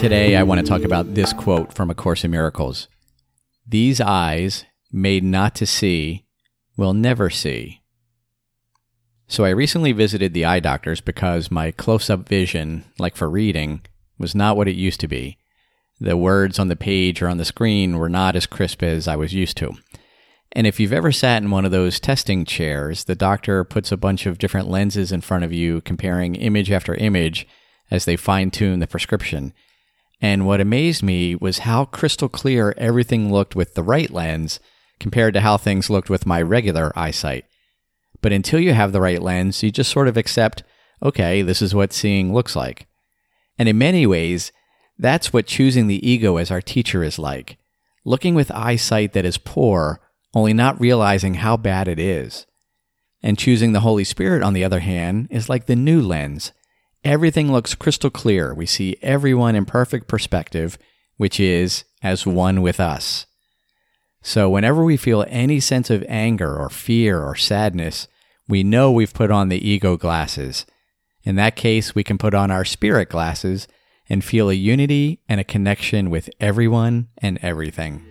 [0.00, 2.88] Today, I want to talk about this quote from A Course in Miracles
[3.68, 6.24] These eyes, made not to see,
[6.74, 7.82] will never see.
[9.28, 13.82] So, I recently visited the eye doctors because my close up vision, like for reading,
[14.16, 15.36] was not what it used to be.
[16.00, 19.16] The words on the page or on the screen were not as crisp as I
[19.16, 19.74] was used to.
[20.52, 23.98] And if you've ever sat in one of those testing chairs, the doctor puts a
[23.98, 27.46] bunch of different lenses in front of you, comparing image after image
[27.90, 29.52] as they fine tune the prescription.
[30.20, 34.60] And what amazed me was how crystal clear everything looked with the right lens
[34.98, 37.46] compared to how things looked with my regular eyesight.
[38.20, 40.62] But until you have the right lens, you just sort of accept,
[41.02, 42.86] okay, this is what seeing looks like.
[43.58, 44.52] And in many ways,
[44.98, 47.56] that's what choosing the ego as our teacher is like.
[48.04, 50.00] Looking with eyesight that is poor
[50.34, 52.46] only not realizing how bad it is.
[53.22, 56.52] And choosing the Holy Spirit, on the other hand, is like the new lens.
[57.04, 58.52] Everything looks crystal clear.
[58.52, 60.76] We see everyone in perfect perspective,
[61.16, 63.26] which is as one with us.
[64.22, 68.06] So, whenever we feel any sense of anger or fear or sadness,
[68.46, 70.66] we know we've put on the ego glasses.
[71.22, 73.66] In that case, we can put on our spirit glasses
[74.08, 78.04] and feel a unity and a connection with everyone and everything.